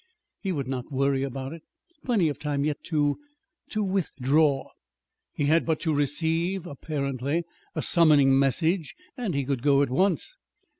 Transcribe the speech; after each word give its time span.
He 0.39 0.51
would 0.51 0.67
not 0.67 0.91
worry 0.91 1.21
about 1.21 1.53
it. 1.53 1.61
Plenty 2.03 2.27
of 2.27 2.39
time 2.39 2.65
yet 2.65 2.83
to 2.85 3.19
to 3.69 3.83
withdraw. 3.83 4.67
He 5.31 5.45
had 5.45 5.63
but 5.63 5.79
to 5.81 5.93
receive 5.93 6.65
(apparently) 6.65 7.43
a 7.75 7.83
summoning 7.83 8.39
message, 8.39 8.95
and 9.15 9.35
he 9.35 9.45
could 9.45 9.61
go 9.61 9.83
at 9.83 9.91
once. 9.91 10.37